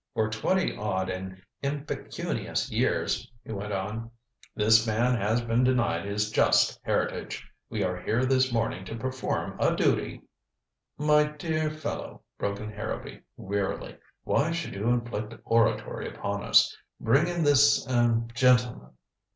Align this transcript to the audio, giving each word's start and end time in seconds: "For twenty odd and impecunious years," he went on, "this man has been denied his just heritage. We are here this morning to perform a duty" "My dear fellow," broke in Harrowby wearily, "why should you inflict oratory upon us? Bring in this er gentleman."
"For 0.15 0.31
twenty 0.31 0.75
odd 0.75 1.09
and 1.11 1.39
impecunious 1.61 2.71
years," 2.71 3.31
he 3.45 3.51
went 3.51 3.71
on, 3.71 4.09
"this 4.55 4.87
man 4.87 5.15
has 5.15 5.41
been 5.41 5.63
denied 5.63 6.05
his 6.05 6.31
just 6.31 6.79
heritage. 6.81 7.47
We 7.69 7.83
are 7.83 8.01
here 8.01 8.25
this 8.25 8.51
morning 8.51 8.83
to 8.85 8.95
perform 8.95 9.59
a 9.59 9.75
duty" 9.75 10.23
"My 10.97 11.25
dear 11.25 11.69
fellow," 11.69 12.23
broke 12.39 12.59
in 12.59 12.71
Harrowby 12.71 13.21
wearily, 13.37 13.95
"why 14.23 14.49
should 14.51 14.73
you 14.73 14.87
inflict 14.89 15.35
oratory 15.45 16.09
upon 16.09 16.41
us? 16.45 16.75
Bring 16.99 17.27
in 17.27 17.43
this 17.43 17.87
er 17.87 18.23
gentleman." 18.33 18.89